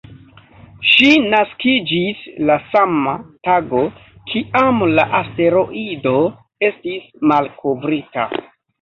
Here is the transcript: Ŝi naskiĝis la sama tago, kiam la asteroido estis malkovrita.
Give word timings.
Ŝi 0.91 1.09
naskiĝis 1.33 2.23
la 2.47 2.57
sama 2.73 3.15
tago, 3.49 3.83
kiam 4.33 4.83
la 4.97 5.09
asteroido 5.23 6.19
estis 6.73 7.09
malkovrita. 7.31 8.31